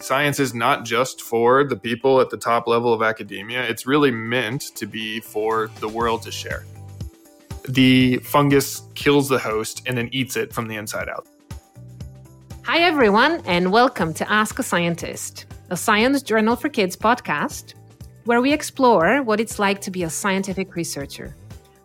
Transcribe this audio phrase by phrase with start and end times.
[0.00, 4.10] Science is not just for the people at the top level of academia, it's really
[4.10, 6.64] meant to be for the world to share.
[7.68, 11.26] The fungus kills the host and then eats it from the inside out.
[12.64, 17.74] Hi, everyone, and welcome to Ask a Scientist, a science journal for kids podcast
[18.24, 21.36] where we explore what it's like to be a scientific researcher.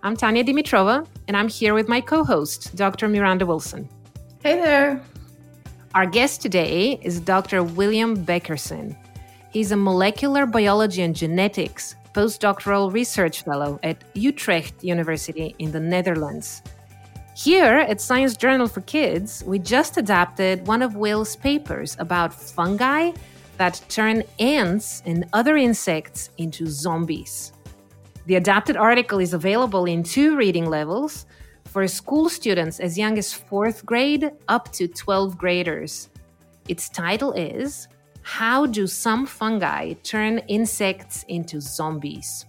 [0.03, 3.07] I'm Tanya Dimitrova, and I'm here with my co host, Dr.
[3.07, 3.87] Miranda Wilson.
[4.41, 5.01] Hey there.
[5.95, 7.63] Our guest today is Dr.
[7.63, 8.95] William Beckerson.
[9.49, 16.61] He's a molecular biology and genetics postdoctoral research fellow at Utrecht University in the Netherlands.
[17.35, 23.11] Here at Science Journal for Kids, we just adapted one of Will's papers about fungi
[23.57, 27.51] that turn ants and other insects into zombies.
[28.27, 31.25] The adapted article is available in two reading levels
[31.69, 36.09] for school students as young as fourth grade up to 12 graders.
[36.67, 37.87] Its title is
[38.23, 42.45] How Do Some Fungi Turn Insects into Zombies?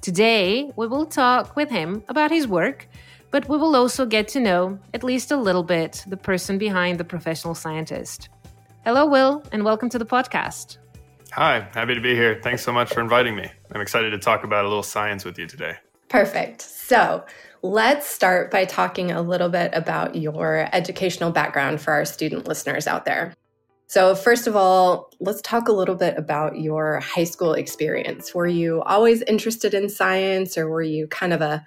[0.00, 2.88] Today, we will talk with him about his work,
[3.30, 6.98] but we will also get to know, at least a little bit, the person behind
[6.98, 8.30] the professional scientist.
[8.84, 10.78] Hello, Will, and welcome to the podcast.
[11.32, 12.40] Hi, happy to be here.
[12.42, 13.50] Thanks so much for inviting me.
[13.74, 15.74] I'm excited to talk about a little science with you today.
[16.08, 16.62] Perfect.
[16.62, 17.24] So,
[17.62, 22.86] Let's start by talking a little bit about your educational background for our student listeners
[22.86, 23.34] out there.
[23.88, 28.34] So, first of all, let's talk a little bit about your high school experience.
[28.34, 31.64] Were you always interested in science, or were you kind of a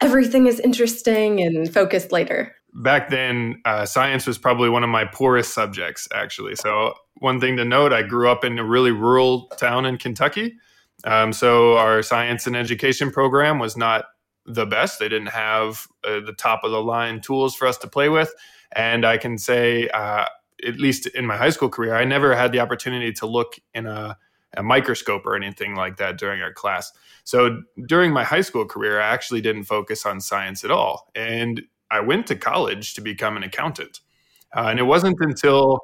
[0.00, 2.54] everything is interesting and focused later?
[2.74, 6.56] Back then, uh, science was probably one of my poorest subjects, actually.
[6.56, 10.56] So, one thing to note I grew up in a really rural town in Kentucky.
[11.04, 14.06] Um, so, our science and education program was not
[14.46, 14.98] the best.
[14.98, 18.32] They didn't have uh, the top of the line tools for us to play with.
[18.72, 20.26] And I can say, uh,
[20.66, 23.86] at least in my high school career, I never had the opportunity to look in
[23.86, 24.16] a,
[24.56, 26.92] a microscope or anything like that during our class.
[27.24, 31.10] So during my high school career, I actually didn't focus on science at all.
[31.14, 34.00] And I went to college to become an accountant.
[34.56, 35.80] Uh, and it wasn't until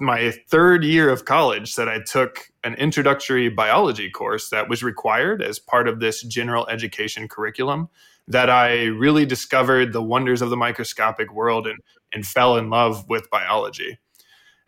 [0.00, 5.42] my third year of college that I took an introductory biology course that was required
[5.42, 7.88] as part of this general education curriculum
[8.28, 11.78] that I really discovered the wonders of the microscopic world and,
[12.12, 13.98] and fell in love with biology.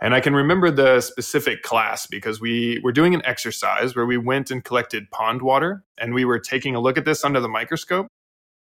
[0.01, 4.17] And I can remember the specific class because we were doing an exercise where we
[4.17, 7.49] went and collected pond water and we were taking a look at this under the
[7.49, 8.07] microscope.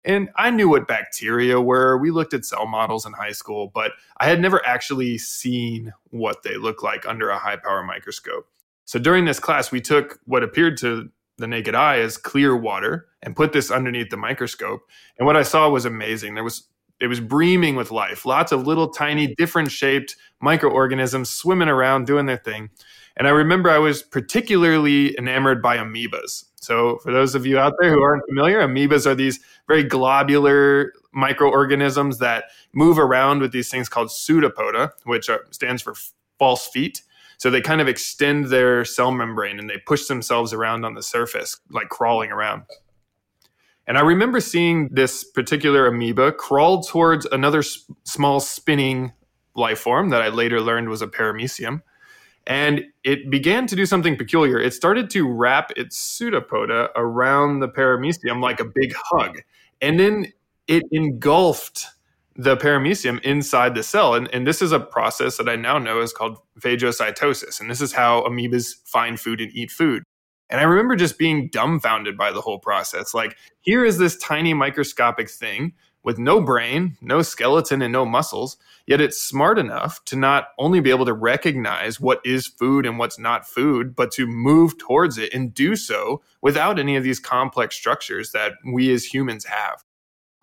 [0.04, 1.98] And I knew what bacteria were.
[1.98, 6.42] We looked at cell models in high school, but I had never actually seen what
[6.42, 8.46] they look like under a high power microscope.
[8.86, 13.08] So during this class, we took what appeared to the naked eye as clear water
[13.22, 14.82] and put this underneath the microscope.
[15.18, 16.34] And what I saw was amazing.
[16.34, 16.66] There was
[17.00, 22.26] it was breaming with life, lots of little tiny different shaped microorganisms swimming around doing
[22.26, 22.70] their thing.
[23.16, 26.44] And I remember I was particularly enamored by amoebas.
[26.56, 30.92] So, for those of you out there who aren't familiar, amoebas are these very globular
[31.12, 35.94] microorganisms that move around with these things called pseudopoda, which are, stands for
[36.38, 37.02] false feet.
[37.38, 41.02] So they kind of extend their cell membrane and they push themselves around on the
[41.02, 42.64] surface, like crawling around.
[43.86, 49.12] And I remember seeing this particular amoeba crawl towards another s- small spinning
[49.54, 51.82] life form that I later learned was a paramecium.
[52.46, 54.58] And it began to do something peculiar.
[54.58, 59.42] It started to wrap its pseudopoda around the paramecium like a big hug.
[59.80, 60.32] And then
[60.66, 61.86] it engulfed
[62.36, 64.14] the paramecium inside the cell.
[64.14, 67.60] And, and this is a process that I now know is called phagocytosis.
[67.60, 70.02] And this is how amoebas find food and eat food.
[70.50, 73.14] And I remember just being dumbfounded by the whole process.
[73.14, 75.72] Like, here is this tiny microscopic thing
[76.02, 78.56] with no brain, no skeleton, and no muscles,
[78.86, 82.98] yet it's smart enough to not only be able to recognize what is food and
[82.98, 87.20] what's not food, but to move towards it and do so without any of these
[87.20, 89.84] complex structures that we as humans have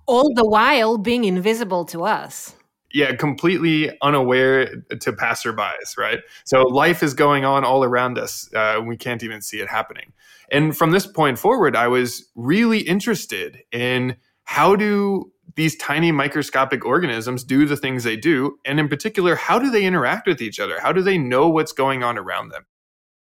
[0.07, 2.56] all the while being invisible to us.
[2.94, 6.20] Yeah, completely unaware to passerbys, right?
[6.45, 8.50] So life is going on all around us.
[8.54, 10.13] Uh, we can't even see it happening.
[10.51, 16.86] And from this point forward, I was really interested in how do these tiny microscopic
[16.86, 18.57] organisms do the things they do?
[18.63, 20.80] And in particular, how do they interact with each other?
[20.80, 22.66] How do they know what's going on around them?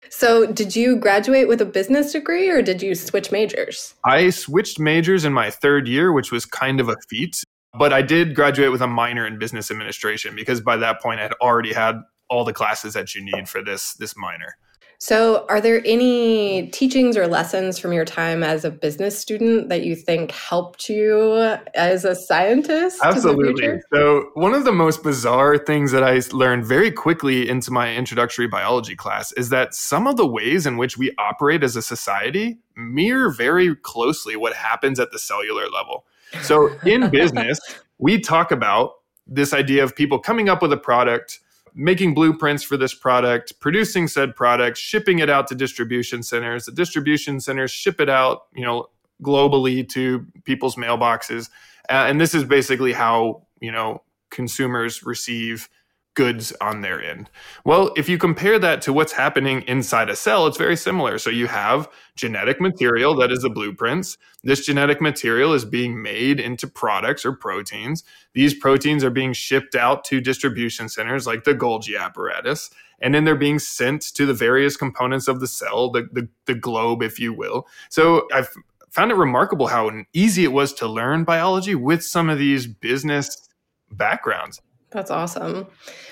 [0.08, 3.94] So, did you graduate with a business degree or did you switch majors?
[4.04, 7.42] I switched majors in my third year, which was kind of a feat.
[7.78, 11.24] But I did graduate with a minor in business administration because by that point I
[11.24, 14.56] had already had all the classes that you need for this this minor.
[14.98, 19.84] So, are there any teachings or lessons from your time as a business student that
[19.84, 21.34] you think helped you
[21.74, 23.00] as a scientist?
[23.04, 23.80] Absolutely.
[23.92, 28.48] So, one of the most bizarre things that I learned very quickly into my introductory
[28.48, 32.58] biology class is that some of the ways in which we operate as a society
[32.74, 36.06] mirror very closely what happens at the cellular level.
[36.42, 37.58] So, in business,
[37.98, 38.94] we talk about
[39.26, 41.40] this idea of people coming up with a product
[41.76, 46.64] making blueprints for this product, producing said product, shipping it out to distribution centers.
[46.64, 48.88] The distribution centers ship it out, you know,
[49.22, 51.50] globally to people's mailboxes.
[51.88, 55.68] Uh, and this is basically how, you know, consumers receive
[56.16, 57.30] goods on their end.
[57.64, 61.18] Well, if you compare that to what's happening inside a cell, it's very similar.
[61.18, 64.18] So you have genetic material that is the blueprints.
[64.42, 68.02] This genetic material is being made into products or proteins.
[68.32, 72.70] These proteins are being shipped out to distribution centers like the Golgi apparatus.
[72.98, 76.54] And then they're being sent to the various components of the cell, the, the, the
[76.54, 77.66] globe, if you will.
[77.90, 78.48] So I've
[78.90, 83.48] found it remarkable how easy it was to learn biology with some of these business
[83.90, 84.62] backgrounds.
[84.96, 85.66] That's awesome.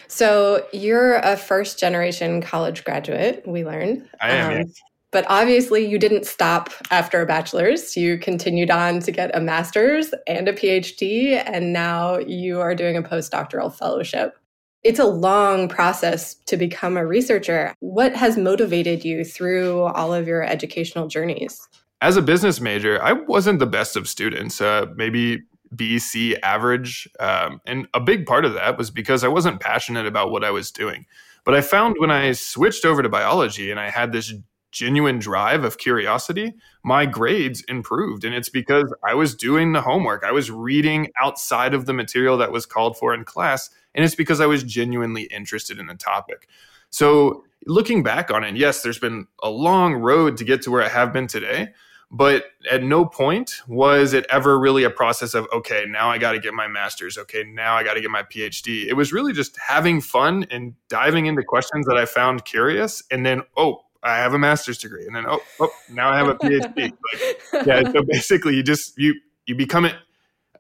[0.09, 4.07] So you're a first generation college graduate, we learned.
[4.21, 4.51] I am.
[4.51, 4.75] Um, yes.
[5.11, 7.97] But obviously, you didn't stop after a bachelor's.
[7.97, 12.95] You continued on to get a master's and a PhD, and now you are doing
[12.95, 14.37] a postdoctoral fellowship.
[14.83, 17.75] It's a long process to become a researcher.
[17.81, 21.59] What has motivated you through all of your educational journeys?
[22.03, 24.61] As a business major, I wasn't the best of students.
[24.61, 25.43] Uh, maybe
[25.77, 27.09] BC average.
[27.21, 30.51] Um, and a big part of that was because I wasn't passionate about what I
[30.51, 31.07] was doing.
[31.45, 34.33] But I found when I switched over to biology and I had this
[34.75, 38.25] genuine drive of curiosity, my grades improved.
[38.25, 40.25] And it's because I was doing the homework.
[40.25, 43.71] I was reading outside of the material that was called for in class.
[43.95, 46.49] And it's because I was genuinely interested in the topic.
[46.91, 50.83] So looking back on it, yes, there's been a long road to get to where
[50.83, 51.69] I have been today.
[52.17, 56.31] But at no point was it ever really a process of, okay, now I got
[56.31, 57.19] to get my master's.
[57.19, 58.87] Okay, now I got to get my PhD.
[58.87, 63.03] It was really just having fun and diving into questions that I found curious.
[63.11, 65.05] And then, oh, I have a master's degree.
[65.07, 66.93] And then, oh, oh now I have a PhD.
[67.13, 67.91] like, yeah.
[67.91, 69.97] So basically, you just, you, you become it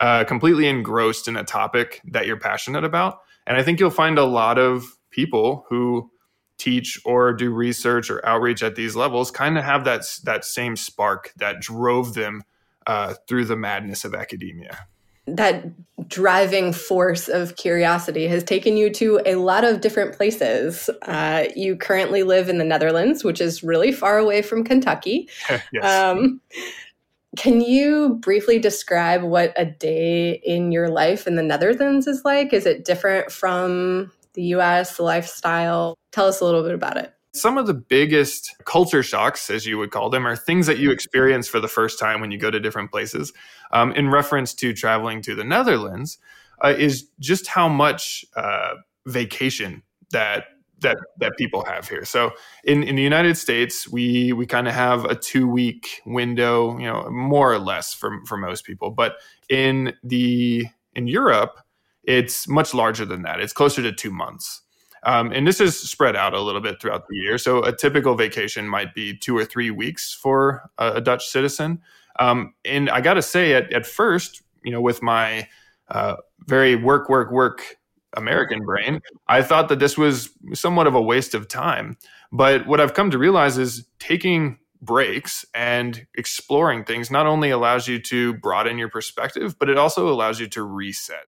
[0.00, 3.20] uh, completely engrossed in a topic that you're passionate about.
[3.46, 6.10] And I think you'll find a lot of people who
[6.64, 10.76] teach or do research or outreach at these levels kind of have that that same
[10.76, 12.42] spark that drove them
[12.86, 14.86] uh, through the madness of academia.
[15.26, 15.64] That
[16.08, 20.90] driving force of curiosity has taken you to a lot of different places.
[21.02, 25.28] Uh, you currently live in the Netherlands, which is really far away from Kentucky.
[25.72, 25.84] yes.
[25.84, 26.40] Um,
[27.36, 32.52] can you briefly describe what a day in your life in the Netherlands is like?
[32.52, 35.94] Is it different from the US, the lifestyle.
[36.12, 37.12] Tell us a little bit about it.
[37.32, 40.92] Some of the biggest culture shocks, as you would call them, are things that you
[40.92, 43.32] experience for the first time when you go to different places.
[43.72, 46.18] Um, in reference to traveling to the Netherlands,
[46.62, 48.74] uh, is just how much uh,
[49.06, 49.82] vacation
[50.12, 50.44] that
[50.80, 52.04] that that people have here.
[52.04, 52.32] So
[52.62, 56.86] in, in the United States, we we kind of have a two week window, you
[56.86, 58.90] know, more or less for for most people.
[58.90, 59.16] But
[59.48, 61.58] in the in Europe,
[62.06, 63.40] it's much larger than that.
[63.40, 64.62] It's closer to two months.
[65.04, 67.36] Um, and this is spread out a little bit throughout the year.
[67.36, 71.80] So a typical vacation might be two or three weeks for a, a Dutch citizen.
[72.18, 75.48] Um, and I got to say, at, at first, you know, with my
[75.88, 76.16] uh,
[76.46, 77.76] very work, work, work
[78.16, 81.98] American brain, I thought that this was somewhat of a waste of time.
[82.32, 87.88] But what I've come to realize is taking breaks and exploring things not only allows
[87.88, 91.26] you to broaden your perspective, but it also allows you to reset.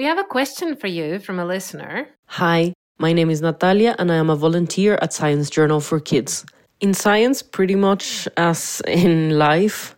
[0.00, 2.08] We have a question for you from a listener.
[2.24, 6.46] Hi, my name is Natalia and I am a volunteer at Science Journal for Kids.
[6.80, 9.94] In science, pretty much as in life,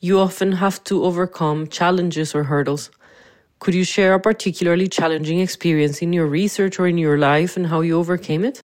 [0.00, 2.90] you often have to overcome challenges or hurdles.
[3.58, 7.66] Could you share a particularly challenging experience in your research or in your life and
[7.66, 8.62] how you overcame it?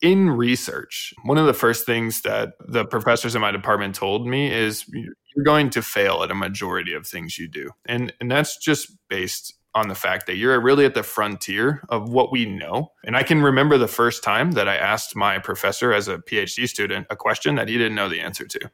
[0.00, 4.50] In research, one of the first things that the professors in my department told me
[4.50, 7.68] is you're going to fail at a majority of things you do.
[7.84, 12.08] And and that's just based on the fact that you're really at the frontier of
[12.08, 12.92] what we know.
[13.04, 16.68] And I can remember the first time that I asked my professor as a PhD
[16.68, 18.70] student a question that he didn't know the answer to.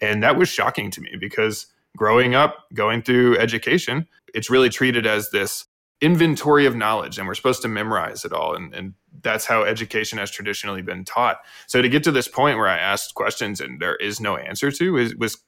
[0.00, 5.06] And that was shocking to me because growing up, going through education, it's really treated
[5.06, 5.66] as this
[6.00, 8.54] inventory of knowledge and we're supposed to memorize it all.
[8.54, 11.38] And, and that's how education has traditionally been taught.
[11.66, 14.70] So to get to this point where I asked questions and there is no answer
[14.70, 15.38] to is, was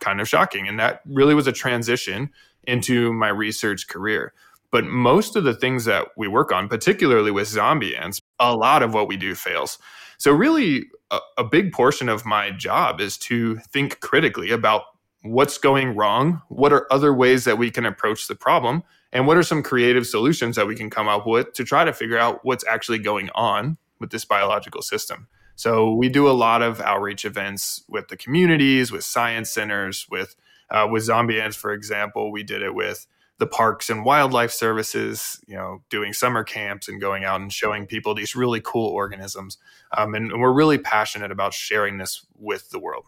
[0.00, 0.68] kind of shocking.
[0.68, 2.30] And that really was a transition
[2.66, 4.32] into my research career.
[4.70, 8.82] But most of the things that we work on, particularly with zombie ants, a lot
[8.82, 9.78] of what we do fails.
[10.18, 14.82] So, really, a, a big portion of my job is to think critically about
[15.22, 18.82] what's going wrong, what are other ways that we can approach the problem,
[19.12, 21.92] and what are some creative solutions that we can come up with to try to
[21.92, 25.26] figure out what's actually going on with this biological system.
[25.56, 30.36] So we do a lot of outreach events with the communities, with science centers, with
[30.70, 32.30] uh, with zombie ants, for example.
[32.30, 33.06] We did it with
[33.38, 37.86] the parks and wildlife services, you know, doing summer camps and going out and showing
[37.86, 39.58] people these really cool organisms.
[39.96, 43.06] Um, and, and we're really passionate about sharing this with the world.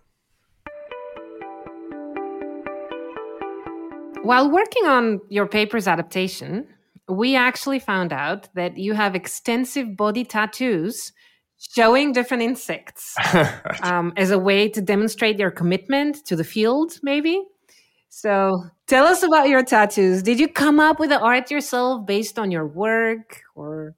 [4.23, 6.67] While working on your paper's adaptation,
[7.09, 11.13] we actually found out that you have extensive body tattoos
[11.59, 13.15] showing different insects
[13.83, 17.43] um, as a way to demonstrate your commitment to the field, maybe.
[18.21, 20.25] So tell us about your tattoos.
[20.25, 23.95] Did you come up with the art yourself based on your work or?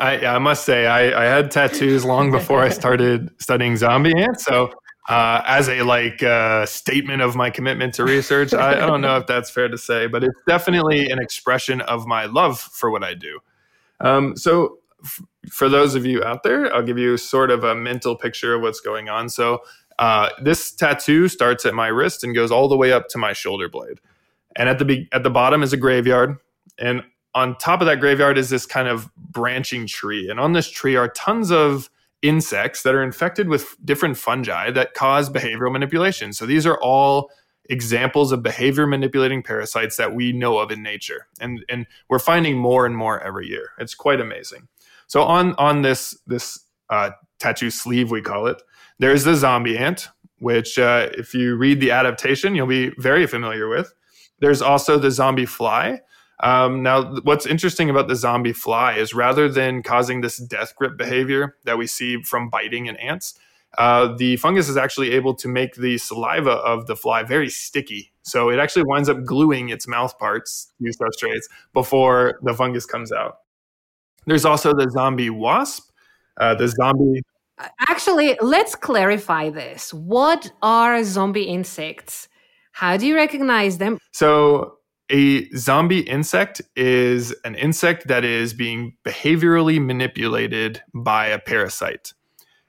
[0.00, 4.44] I, I must say, I, I had tattoos long before I started studying zombie ants.
[4.44, 4.72] So,
[5.08, 9.16] uh, as a like uh, statement of my commitment to research, I, I, don't know
[9.18, 13.04] if that's fair to say, but it's definitely an expression of my love for what
[13.04, 13.38] I do.
[14.00, 17.76] Um, so, f- for those of you out there, I'll give you sort of a
[17.76, 19.28] mental picture of what's going on.
[19.28, 19.60] So,
[20.00, 23.34] uh, this tattoo starts at my wrist and goes all the way up to my
[23.34, 24.00] shoulder blade.
[24.56, 26.36] And at the be- at the bottom is a graveyard,
[26.78, 27.02] and
[27.34, 30.28] on top of that graveyard is this kind of branching tree.
[30.28, 31.88] And on this tree are tons of
[32.22, 36.32] insects that are infected with different fungi that cause behavioral manipulation.
[36.32, 37.30] So these are all
[37.66, 41.28] examples of behavior manipulating parasites that we know of in nature.
[41.40, 43.70] And and we're finding more and more every year.
[43.78, 44.66] It's quite amazing.
[45.06, 48.60] So on on this this uh, tattoo sleeve we call it,
[49.00, 53.68] there's the zombie ant, which uh, if you read the adaptation, you'll be very familiar
[53.68, 53.92] with.
[54.40, 56.00] There's also the zombie fly.
[56.42, 60.96] Um, now, what's interesting about the zombie fly is rather than causing this death grip
[60.96, 63.38] behavior that we see from biting in ants,
[63.78, 68.12] uh, the fungus is actually able to make the saliva of the fly very sticky.
[68.22, 73.12] So it actually winds up gluing its mouth parts to substrates before the fungus comes
[73.12, 73.38] out.
[74.26, 75.90] There's also the zombie wasp.
[76.36, 77.22] Uh, the zombie.
[77.88, 79.92] Actually, let's clarify this.
[79.92, 82.28] What are zombie insects?
[82.72, 83.98] How do you recognize them?
[84.12, 84.76] So,
[85.10, 92.12] a zombie insect is an insect that is being behaviorally manipulated by a parasite.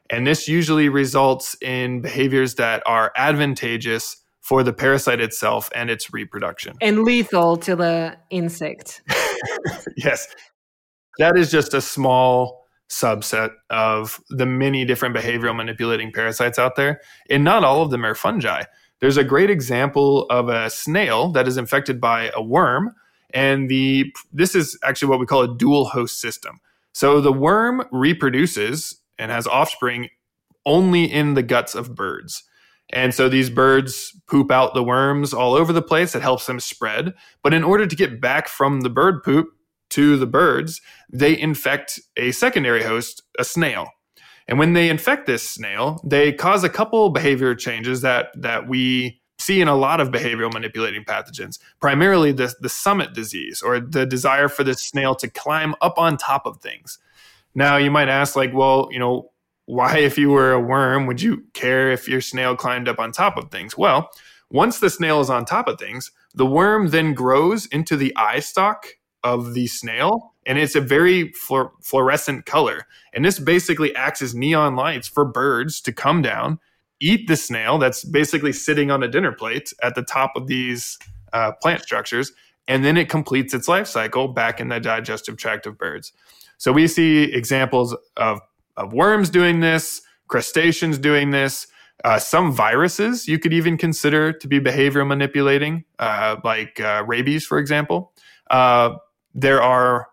[0.10, 6.12] And this usually results in behaviors that are advantageous for the parasite itself and its
[6.12, 6.78] reproduction.
[6.82, 9.04] And lethal to the insect.
[9.98, 10.28] yes
[11.18, 12.61] that is just a small
[12.92, 17.02] subset of the many different behavioral manipulating parasites out there.
[17.30, 18.64] And not all of them are fungi.
[19.00, 22.94] There's a great example of a snail that is infected by a worm.
[23.34, 26.60] And the this is actually what we call a dual host system.
[26.94, 30.10] So the worm reproduces and has offspring
[30.66, 32.44] only in the guts of birds.
[32.94, 36.14] And so these birds poop out the worms all over the place.
[36.14, 37.14] It helps them spread.
[37.42, 39.48] But in order to get back from the bird poop,
[39.92, 40.82] to the birds,
[41.12, 43.88] they infect a secondary host, a snail.
[44.48, 49.22] And when they infect this snail, they cause a couple behavior changes that that we
[49.40, 54.06] see in a lot of behavioral manipulating pathogens, primarily the, the summit disease or the
[54.06, 57.00] desire for the snail to climb up on top of things.
[57.56, 59.32] Now, you might ask, like, well, you know,
[59.66, 63.12] why, if you were a worm, would you care if your snail climbed up on
[63.12, 63.78] top of things?
[63.78, 64.10] Well,
[64.50, 68.40] once the snail is on top of things, the worm then grows into the eye
[68.40, 68.86] stalk
[69.24, 71.32] of the snail and it's a very
[71.82, 76.60] fluorescent color and this basically acts as neon lights for birds to come down
[77.00, 80.98] eat the snail that's basically sitting on a dinner plate at the top of these
[81.34, 82.32] uh, plant structures
[82.68, 86.14] and then it completes its life cycle back in the digestive tract of birds
[86.58, 88.40] so we see examples of,
[88.78, 91.68] of worms doing this crustaceans doing this
[92.04, 97.46] uh, some viruses you could even consider to be behavior manipulating, uh, like uh, rabies,
[97.46, 98.12] for example.
[99.34, 100.08] There are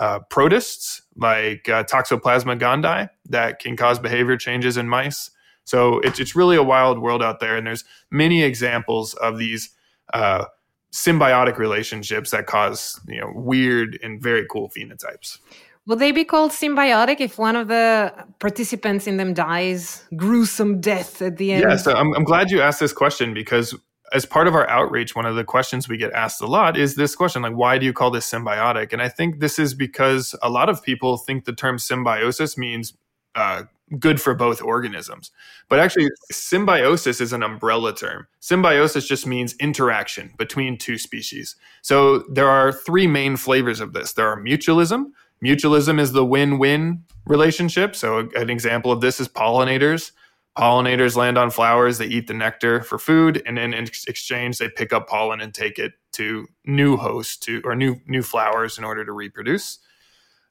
[0.00, 5.30] uh, protists like uh, Toxoplasma gondii that can cause behavior changes in mice.
[5.64, 9.70] So it's it's really a wild world out there, and there's many examples of these
[10.12, 10.44] uh,
[10.92, 15.38] symbiotic relationships that cause you know weird and very cool phenotypes.
[15.86, 21.20] Will they be called symbiotic if one of the participants in them dies gruesome death
[21.20, 21.64] at the end?
[21.68, 23.74] Yeah, so I'm, I'm glad you asked this question because
[24.12, 26.94] as part of our outreach, one of the questions we get asked a lot is
[26.94, 28.92] this question like, why do you call this symbiotic?
[28.92, 32.94] And I think this is because a lot of people think the term symbiosis means
[33.34, 33.64] uh,
[33.98, 35.30] good for both organisms.
[35.68, 38.26] But actually, symbiosis is an umbrella term.
[38.40, 41.56] Symbiosis just means interaction between two species.
[41.82, 45.12] So there are three main flavors of this there are mutualism.
[45.42, 47.96] Mutualism is the win win relationship.
[47.96, 50.12] So, an example of this is pollinators.
[50.56, 54.92] Pollinators land on flowers, they eat the nectar for food, and in exchange, they pick
[54.92, 59.04] up pollen and take it to new hosts to or new new flowers in order
[59.04, 59.80] to reproduce.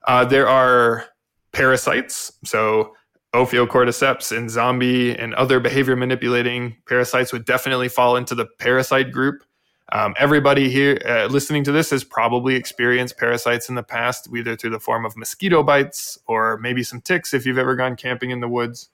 [0.05, 1.05] Uh, there are
[1.53, 2.33] parasites.
[2.43, 2.93] So
[3.33, 9.43] Ophiocordyceps and zombie and other behavior manipulating parasites would definitely fall into the parasite group.
[9.91, 14.55] Um, everybody here uh, listening to this has probably experienced parasites in the past, either
[14.55, 18.31] through the form of mosquito bites or maybe some ticks if you've ever gone camping
[18.31, 18.89] in the woods.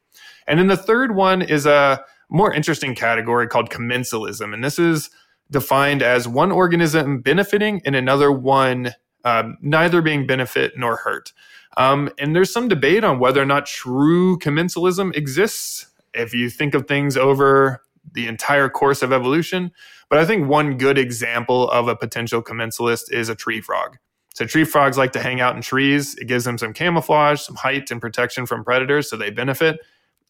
[0.50, 4.54] And then the third one is a more interesting category called commensalism.
[4.54, 5.10] And this is
[5.52, 8.94] defined as one organism benefiting and another one
[9.26, 11.34] um, neither being benefit nor hurt.
[11.78, 16.74] Um, and there's some debate on whether or not true commensalism exists if you think
[16.74, 17.82] of things over
[18.14, 19.72] the entire course of evolution.
[20.10, 23.98] But I think one good example of a potential commensalist is a tree frog.
[24.34, 26.16] So tree frogs like to hang out in trees.
[26.16, 29.80] It gives them some camouflage, some height, and protection from predators, so they benefit.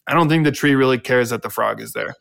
[0.09, 2.15] I don't think the tree really cares that the frog is there.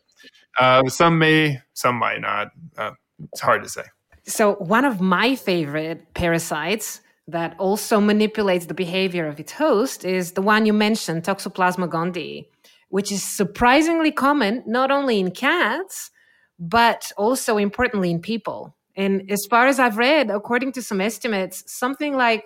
[0.59, 2.49] Uh, some may, some might not.
[2.77, 2.91] Uh,
[3.33, 3.85] it's hard to say.
[4.25, 10.33] So, one of my favorite parasites that also manipulates the behavior of its host is
[10.33, 12.47] the one you mentioned, Toxoplasma gondii,
[12.91, 16.11] which is surprisingly common not only in cats,
[16.59, 18.77] but also importantly in people.
[18.97, 22.45] And as far as I've read, according to some estimates, something like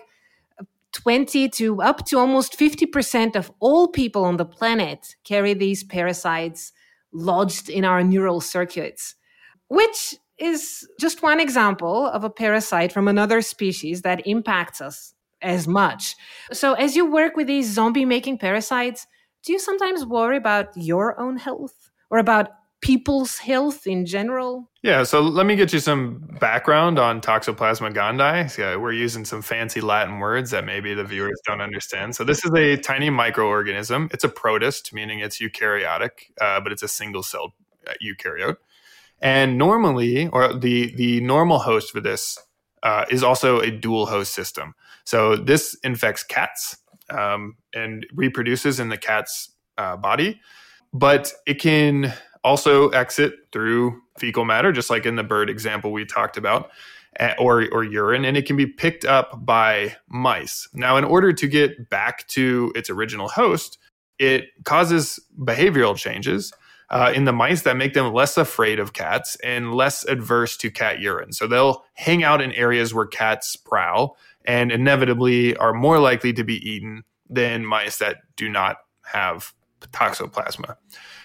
[0.93, 6.71] 20 to up to almost 50% of all people on the planet carry these parasites
[7.11, 9.15] lodged in our neural circuits,
[9.67, 15.67] which is just one example of a parasite from another species that impacts us as
[15.67, 16.15] much.
[16.51, 19.05] So, as you work with these zombie making parasites,
[19.45, 22.49] do you sometimes worry about your own health or about
[22.83, 24.69] people's health in general?
[24.83, 28.51] Yeah, so let me get you some background on Toxoplasma gondii.
[28.51, 32.15] So we're using some fancy Latin words that maybe the viewers don't understand.
[32.15, 34.13] So this is a tiny microorganism.
[34.13, 37.53] It's a protist, meaning it's eukaryotic, uh, but it's a single-celled
[37.87, 38.57] uh, eukaryote.
[39.21, 42.37] And normally, or the the normal host for this
[42.83, 44.75] uh, is also a dual host system.
[45.05, 46.75] So this infects cats
[47.09, 50.41] um, and reproduces in the cat's uh, body,
[50.91, 56.05] but it can also exit through fecal matter, just like in the bird example we
[56.05, 56.69] talked about,
[57.37, 60.67] or, or urine, and it can be picked up by mice.
[60.73, 63.77] Now, in order to get back to its original host,
[64.19, 66.53] it causes behavioral changes
[66.89, 70.69] uh, in the mice that make them less afraid of cats and less adverse to
[70.69, 71.33] cat urine.
[71.33, 76.43] So they'll hang out in areas where cats prowl and inevitably are more likely to
[76.43, 80.75] be eaten than mice that do not have toxoplasma.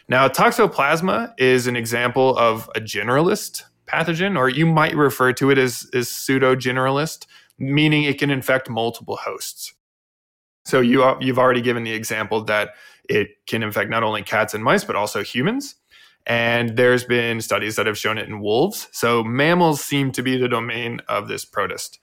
[0.09, 5.59] Now, toxoplasma is an example of a generalist pathogen, or you might refer to it
[5.59, 7.27] as, as pseudo generalist,
[7.59, 9.75] meaning it can infect multiple hosts.
[10.65, 12.71] So you, you've already given the example that
[13.09, 15.75] it can infect not only cats and mice, but also humans.
[16.27, 18.89] And there's been studies that have shown it in wolves.
[18.93, 21.99] So mammals seem to be the domain of this protist.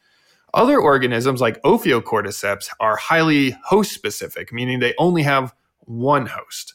[0.54, 6.74] Other organisms like Ophiocordyceps are highly host specific, meaning they only have one host.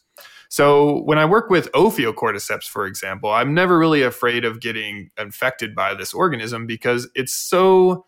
[0.51, 5.77] So when I work with Ophiocordyceps, for example, I'm never really afraid of getting infected
[5.77, 8.05] by this organism because it's so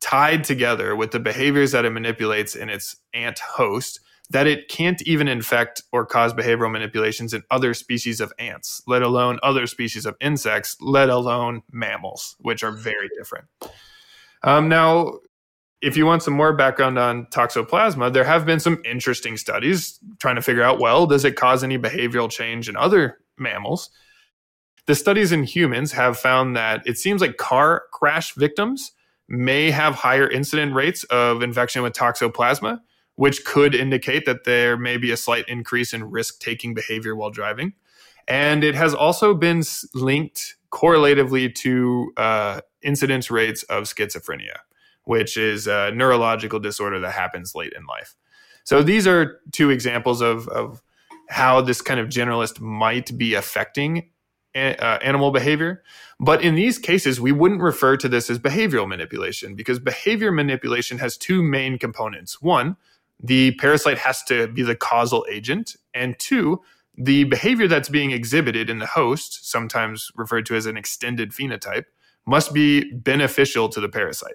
[0.00, 5.00] tied together with the behaviors that it manipulates in its ant host that it can't
[5.02, 10.04] even infect or cause behavioral manipulations in other species of ants, let alone other species
[10.04, 13.46] of insects, let alone mammals, which are very different.
[14.42, 15.20] Um, now,
[15.82, 20.36] if you want some more background on toxoplasma, there have been some interesting studies trying
[20.36, 23.90] to figure out well, does it cause any behavioral change in other mammals?
[24.86, 28.92] The studies in humans have found that it seems like car crash victims
[29.28, 32.80] may have higher incident rates of infection with toxoplasma
[33.16, 37.30] which could indicate that there may be a slight increase in risk taking behavior while
[37.30, 37.72] driving.
[38.28, 39.62] And it has also been
[39.94, 44.58] linked correlatively to uh, incidence rates of schizophrenia,
[45.06, 48.16] which is a neurological disorder that happens late in life.
[48.64, 50.82] So these are two examples of, of
[51.28, 54.10] how this kind of generalist might be affecting
[54.56, 55.82] uh, animal behavior.
[56.18, 60.98] But in these cases, we wouldn't refer to this as behavioral manipulation because behavior manipulation
[60.98, 62.42] has two main components.
[62.42, 62.76] One,
[63.22, 65.76] the parasite has to be the causal agent.
[65.94, 66.62] And two,
[66.96, 71.84] the behavior that's being exhibited in the host, sometimes referred to as an extended phenotype,
[72.26, 74.34] must be beneficial to the parasite.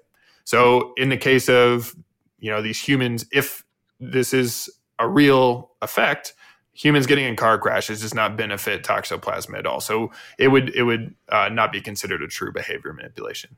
[0.52, 1.96] So in the case of,
[2.38, 3.64] you know, these humans, if
[4.02, 6.34] this is a real effect,
[6.74, 9.80] humans getting in car crashes does not benefit toxoplasma at all.
[9.80, 13.56] So it would it would uh, not be considered a true behavior manipulation.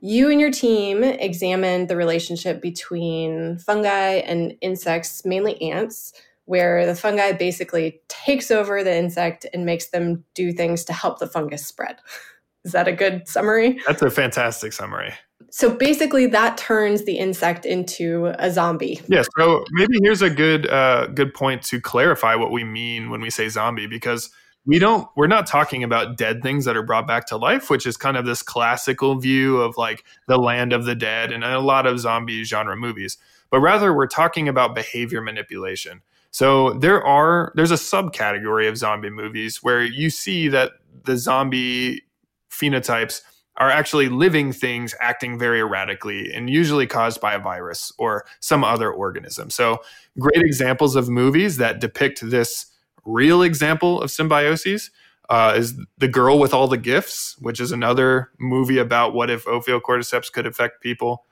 [0.00, 6.14] You and your team examined the relationship between fungi and insects, mainly ants,
[6.46, 11.18] where the fungi basically takes over the insect and makes them do things to help
[11.18, 11.96] the fungus spread.
[12.64, 13.80] Is that a good summary?
[13.86, 15.14] That's a fantastic summary.
[15.50, 19.00] So basically, that turns the insect into a zombie.
[19.08, 19.22] Yeah.
[19.38, 23.30] So maybe here's a good uh, good point to clarify what we mean when we
[23.30, 24.30] say zombie, because
[24.66, 27.86] we don't we're not talking about dead things that are brought back to life which
[27.86, 31.60] is kind of this classical view of like the land of the dead and a
[31.60, 33.16] lot of zombie genre movies
[33.50, 39.10] but rather we're talking about behavior manipulation so there are there's a subcategory of zombie
[39.10, 40.72] movies where you see that
[41.04, 42.02] the zombie
[42.50, 43.22] phenotypes
[43.56, 48.64] are actually living things acting very erratically and usually caused by a virus or some
[48.64, 49.50] other organism.
[49.50, 49.80] So
[50.18, 52.66] great examples of movies that depict this
[53.04, 54.90] real example of symbiosis
[55.28, 59.44] uh, is The Girl with All the Gifts, which is another movie about what if
[59.44, 61.26] Ophiocordyceps could affect people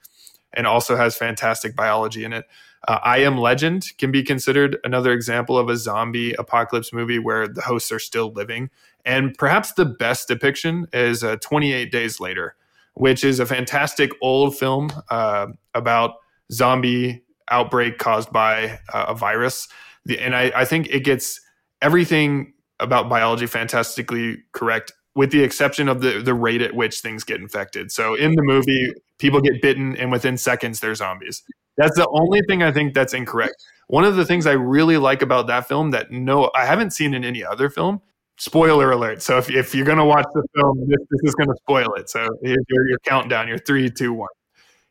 [0.53, 2.47] and also has fantastic biology in it.
[2.87, 7.49] Uh, I Am Legend can be considered another example of a zombie apocalypse movie where
[7.49, 8.71] the hosts are still living.
[9.05, 12.55] And perhaps the best depiction is uh, 28 Days Later,
[12.95, 16.17] which is a fantastic old film uh, about
[16.53, 19.69] zombie outbreak caused by uh, a virus.
[20.05, 21.41] The, and I, I think it gets
[21.83, 27.25] everything about biology fantastically correct with the exception of the the rate at which things
[27.25, 27.91] get infected.
[27.91, 31.43] So in the movie, people get bitten and within seconds they're zombies.
[31.77, 33.57] That's the only thing I think that's incorrect.
[33.89, 37.15] One of the things I really like about that film that no I haven't seen
[37.15, 38.01] in any other film.
[38.37, 39.21] Spoiler alert.
[39.21, 41.93] So if, if you're going to watch the film, this, this is going to spoil
[41.95, 42.09] it.
[42.09, 44.29] So here's your, your countdown, your three, two, one.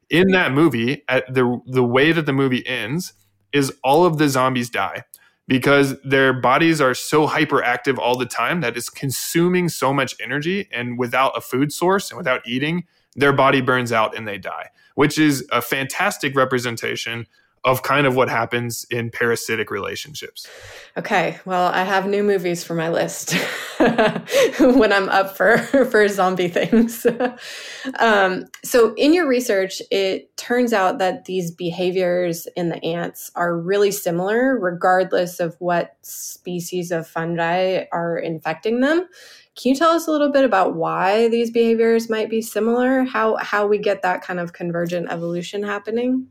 [0.10, 3.14] In that movie, at the the way that the movie ends
[3.54, 5.06] is all of the zombies die
[5.48, 10.68] because their bodies are so hyperactive all the time that it's consuming so much energy
[10.72, 12.84] and without a food source and without eating
[13.16, 17.26] their body burns out and they die which is a fantastic representation
[17.64, 20.48] of kind of what happens in parasitic relationships.
[20.96, 23.34] Okay, well, I have new movies for my list
[23.80, 25.58] when I'm up for
[25.92, 27.06] for zombie things.
[28.00, 33.58] um, so, in your research, it turns out that these behaviors in the ants are
[33.58, 39.08] really similar, regardless of what species of fungi are infecting them.
[39.58, 43.04] Can you tell us a little bit about why these behaviors might be similar?
[43.04, 46.28] How how we get that kind of convergent evolution happening?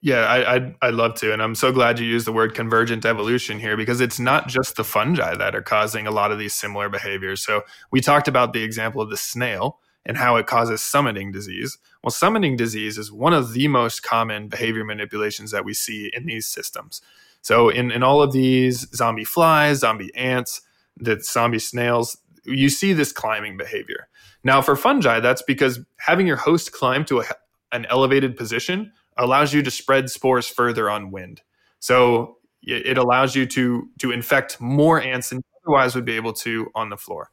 [0.00, 1.32] Yeah, I, I'd, I'd love to.
[1.32, 4.76] And I'm so glad you used the word convergent evolution here because it's not just
[4.76, 7.42] the fungi that are causing a lot of these similar behaviors.
[7.42, 11.76] So we talked about the example of the snail and how it causes summiting disease.
[12.02, 16.26] Well, summiting disease is one of the most common behavior manipulations that we see in
[16.26, 17.02] these systems.
[17.42, 20.62] So in, in all of these zombie flies, zombie ants,
[20.96, 24.08] the zombie snails, you see this climbing behavior.
[24.44, 27.24] Now, for fungi, that's because having your host climb to a,
[27.72, 31.42] an elevated position allows you to spread spores further on wind.
[31.80, 36.32] So it allows you to to infect more ants than you otherwise would be able
[36.32, 37.30] to on the floor.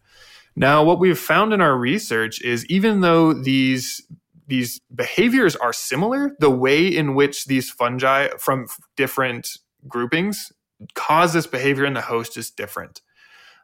[0.55, 4.01] Now, what we've found in our research is even though these
[4.47, 10.51] these behaviors are similar, the way in which these fungi from different groupings
[10.93, 13.01] cause this behavior in the host is different.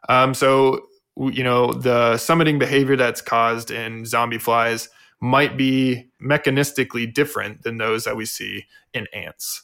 [0.08, 4.88] Um, so, you know, the summiting behavior that's caused in zombie flies
[5.22, 9.62] might be mechanistically different than those that we see in ants.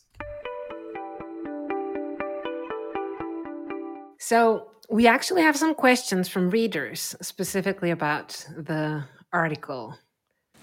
[4.20, 9.98] So, we actually have some questions from readers specifically about the article.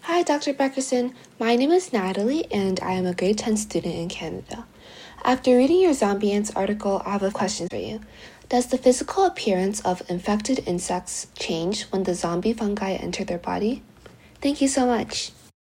[0.03, 0.53] Hi, Dr.
[0.53, 1.13] Beckerson.
[1.39, 4.65] My name is Natalie, and I am a grade 10 student in Canada.
[5.25, 7.99] After reading your zombie ants article, I have a question for you.
[8.47, 13.83] Does the physical appearance of infected insects change when the zombie fungi enter their body?
[14.45, 15.31] Thank you so much.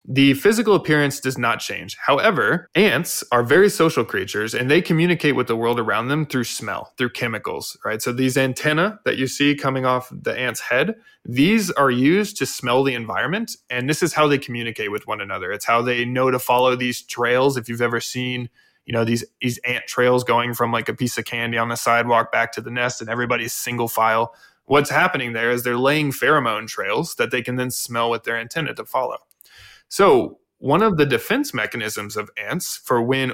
[0.07, 1.97] The physical appearance does not change.
[2.05, 6.45] However, ants are very social creatures and they communicate with the world around them through
[6.45, 8.01] smell, through chemicals, right?
[8.01, 12.45] So these antennae that you see coming off the ant's head, these are used to
[12.45, 15.51] smell the environment and this is how they communicate with one another.
[15.51, 18.49] It's how they know to follow these trails if you've ever seen
[18.85, 21.75] you know these these ant trails going from like a piece of candy on the
[21.75, 24.33] sidewalk back to the nest and everybody's single file
[24.65, 28.37] what's happening there is they're laying pheromone trails that they can then smell with their
[28.37, 29.17] antenna to follow.
[29.89, 33.33] So, one of the defense mechanisms of ants for when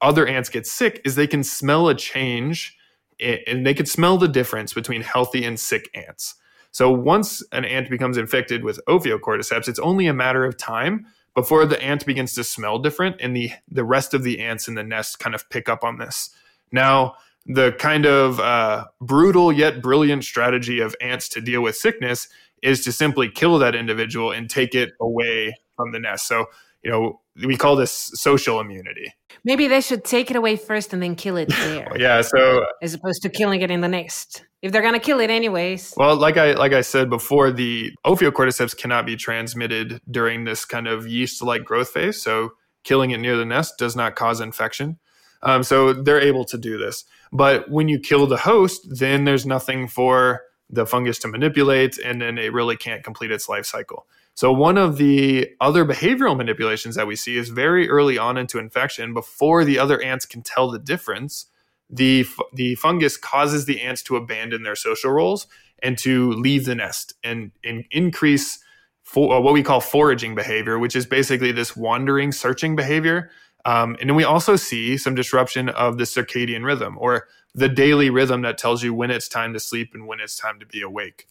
[0.00, 2.76] other ants get sick is they can smell a change
[3.20, 6.34] and they can smell the difference between healthy and sick ants.
[6.72, 11.64] So once an ant becomes infected with Ophiocordyceps, it's only a matter of time before
[11.64, 14.82] the ant begins to smell different and the the rest of the ants in the
[14.82, 16.30] nest kind of pick up on this.
[16.70, 17.14] Now,
[17.46, 22.28] the kind of uh, brutal yet brilliant strategy of ants to deal with sickness
[22.62, 26.26] is to simply kill that individual and take it away from the nest.
[26.26, 26.46] So,
[26.82, 29.12] you know, we call this social immunity.
[29.44, 31.88] Maybe they should take it away first and then kill it there.
[31.96, 34.44] yeah, so as opposed to killing it in the nest.
[34.62, 35.94] If they're going to kill it anyways.
[35.96, 40.88] Well, like I like I said before, the Ophiocordyceps cannot be transmitted during this kind
[40.88, 42.20] of yeast-like growth phase.
[42.20, 42.50] So
[42.82, 44.98] killing it near the nest does not cause infection.
[45.46, 47.04] Um, so they're able to do this.
[47.32, 52.20] But when you kill the host, then there's nothing for the fungus to manipulate, and
[52.20, 54.06] then it really can't complete its life cycle.
[54.34, 58.58] So, one of the other behavioral manipulations that we see is very early on into
[58.58, 61.46] infection, before the other ants can tell the difference,
[61.88, 65.46] the, the fungus causes the ants to abandon their social roles
[65.82, 68.58] and to leave the nest and, and increase
[69.04, 73.30] for, uh, what we call foraging behavior, which is basically this wandering, searching behavior.
[73.66, 78.10] Um, and then we also see some disruption of the circadian rhythm or the daily
[78.10, 80.80] rhythm that tells you when it's time to sleep and when it's time to be
[80.80, 81.26] awake.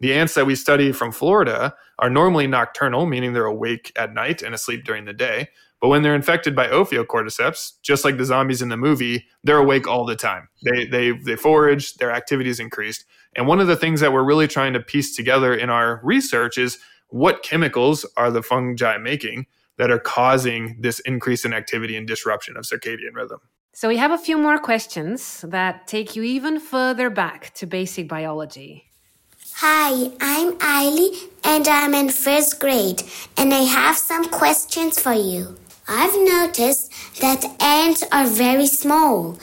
[0.00, 4.40] The ants that we study from Florida are normally nocturnal, meaning they're awake at night
[4.40, 5.48] and asleep during the day.
[5.80, 9.86] But when they're infected by Ophiocordyceps, just like the zombies in the movie, they're awake
[9.86, 10.48] all the time.
[10.64, 13.04] They, they, they forage, their activity is increased.
[13.36, 16.56] And one of the things that we're really trying to piece together in our research
[16.56, 19.46] is what chemicals are the fungi making
[19.78, 23.40] that are causing this increase in activity and disruption of circadian rhythm.
[23.72, 28.08] So we have a few more questions that take you even further back to basic
[28.08, 28.90] biology.
[29.56, 31.10] Hi, I'm Eily
[31.44, 33.02] and I'm in first grade
[33.36, 35.56] and I have some questions for you.
[35.88, 39.38] I've noticed that ants are very small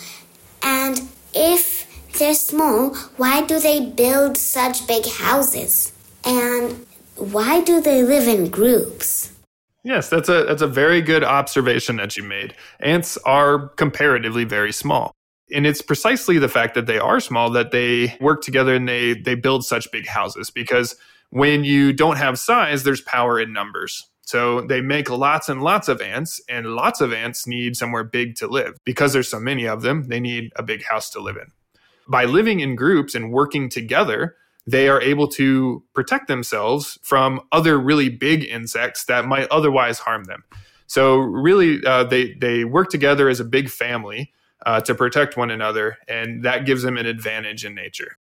[0.63, 1.01] and
[1.33, 1.83] if
[2.17, 5.93] they're small, why do they build such big houses?
[6.23, 9.32] And why do they live in groups?
[9.83, 12.55] Yes, that's a that's a very good observation that you made.
[12.79, 15.13] Ants are comparatively very small.
[15.53, 19.13] And it's precisely the fact that they are small that they work together and they
[19.13, 20.95] they build such big houses because
[21.31, 24.07] when you don't have size there's power in numbers.
[24.21, 28.35] So they make lots and lots of ants and lots of ants need somewhere big
[28.37, 28.77] to live.
[28.85, 31.51] Because there's so many of them they need a big house to live in.
[32.07, 37.77] By living in groups and working together they are able to protect themselves from other
[37.79, 40.43] really big insects that might otherwise harm them
[40.87, 44.31] so really uh, they they work together as a big family
[44.65, 48.17] uh, to protect one another, and that gives them an advantage in nature.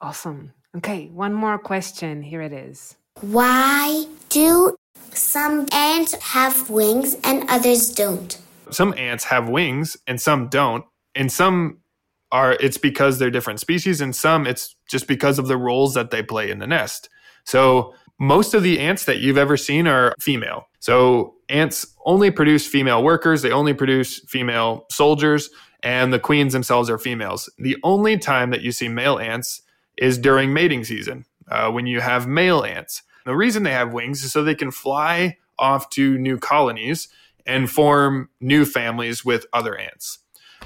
[0.00, 0.52] Awesome.
[0.76, 2.22] Okay, one more question.
[2.22, 2.96] Here it is.
[3.20, 4.76] Why do
[5.10, 8.38] some ants have wings and others don't?
[8.70, 11.78] Some ants have wings and some don't, and some
[12.32, 16.10] are it's because they're different species, and some it's just because of the roles that
[16.10, 17.08] they play in the nest.
[17.44, 20.68] So most of the ants that you've ever seen are female.
[20.80, 25.50] So ants only produce female workers, they only produce female soldiers
[25.82, 27.48] and the queens themselves are females.
[27.58, 29.62] The only time that you see male ants
[29.96, 33.02] is during mating season, uh, when you have male ants.
[33.24, 37.08] The reason they have wings is so they can fly off to new colonies
[37.46, 40.18] and form new families with other ants.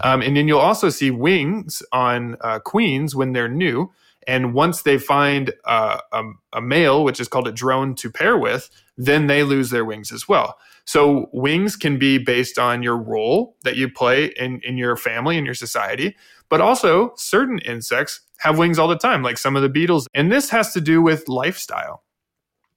[0.03, 3.93] Um, and then you'll also see wings on uh, queens when they're new.
[4.27, 8.37] And once they find uh, a, a male, which is called a drone to pair
[8.37, 10.59] with, then they lose their wings as well.
[10.85, 15.37] So wings can be based on your role that you play in, in your family,
[15.37, 16.17] and your society,
[16.49, 20.09] but also certain insects have wings all the time, like some of the beetles.
[20.15, 22.03] And this has to do with lifestyle.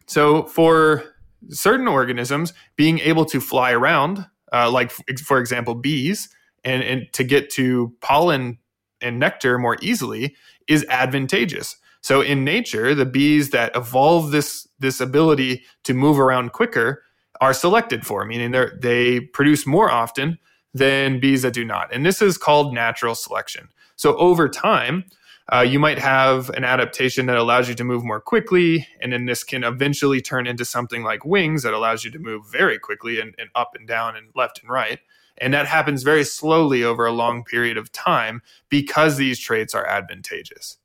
[0.08, 1.04] So for
[1.50, 6.30] certain organisms, being able to fly around, uh, like for example, bees,
[6.64, 8.58] and, and to get to pollen
[9.02, 10.36] and nectar more easily
[10.68, 11.76] is advantageous.
[12.02, 17.04] So in nature, the bees that evolve this this ability to move around quicker
[17.40, 20.38] are selected for, meaning they they produce more often
[20.74, 21.94] than bees that do not.
[21.94, 23.70] And this is called natural selection.
[23.96, 25.06] So over time,
[25.52, 29.26] uh, you might have an adaptation that allows you to move more quickly, and then
[29.26, 33.20] this can eventually turn into something like wings that allows you to move very quickly
[33.20, 35.00] and, and up and down and left and right.
[35.40, 39.86] And that happens very slowly over a long period of time because these traits are
[39.86, 40.78] advantageous.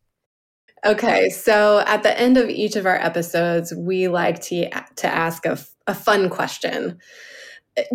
[0.84, 5.44] Okay, so at the end of each of our episodes, we like to, to ask
[5.44, 6.98] a, a fun question.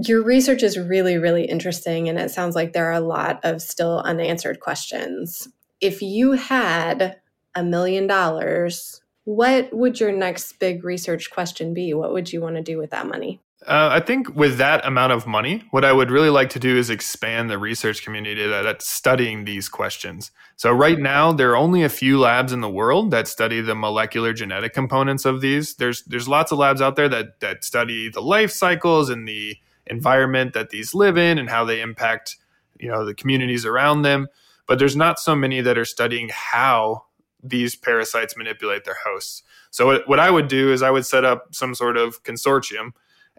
[0.03, 3.61] Your research is really, really interesting, and it sounds like there are a lot of
[3.61, 5.47] still unanswered questions.
[5.79, 7.17] If you had
[7.55, 11.93] a million dollars, what would your next big research question be?
[11.93, 13.41] What would you want to do with that money?
[13.65, 16.77] Uh, I think with that amount of money, what I would really like to do
[16.77, 20.31] is expand the research community that, that's studying these questions.
[20.57, 23.75] So, right now, there are only a few labs in the world that study the
[23.75, 25.75] molecular genetic components of these.
[25.75, 29.57] There's there's lots of labs out there that that study the life cycles and the
[29.87, 32.37] environment that these live in and how they impact
[32.79, 34.27] you know the communities around them.
[34.67, 37.05] But there's not so many that are studying how
[37.41, 39.43] these parasites manipulate their hosts.
[39.71, 42.91] So, what, what I would do is I would set up some sort of consortium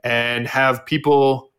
[0.04, 1.50] and have people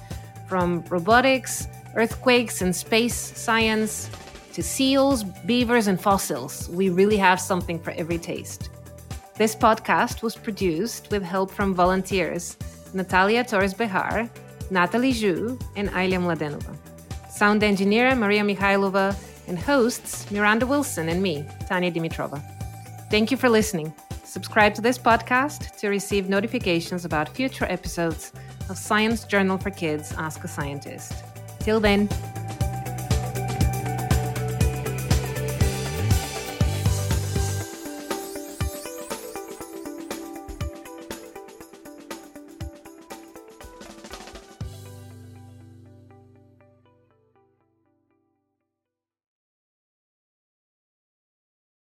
[0.46, 4.10] from robotics earthquakes and space science
[4.52, 6.68] to seals, beavers, and fossils.
[6.68, 8.70] We really have something for every taste.
[9.36, 12.56] This podcast was produced with help from volunteers
[12.92, 14.28] Natalia Torres Behar,
[14.70, 16.76] Natalie Zhu, and Ailia Mladenova.
[17.30, 19.16] Sound engineer Maria Mikhailova,
[19.48, 22.42] and hosts Miranda Wilson and me, Tanya Dimitrova.
[23.10, 23.92] Thank you for listening.
[24.24, 28.32] Subscribe to this podcast to receive notifications about future episodes
[28.70, 31.31] of Science Journal for Kids Ask a Scientist.
[31.62, 32.08] Till then.